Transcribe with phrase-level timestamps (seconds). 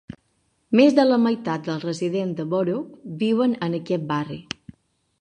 [0.79, 4.45] Més de la meitat dels residents de Borough viuen en aquest barri.